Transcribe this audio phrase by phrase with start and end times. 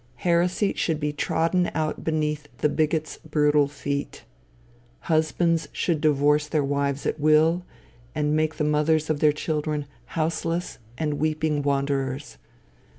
[0.15, 4.23] Heresy should be trodden out beneath the bigot's brutal feet.
[5.01, 7.65] Husbands should divorce their wives at will,
[8.15, 9.85] and make the mothers of their children
[10.17, 12.39] houseless and weeping wanderers.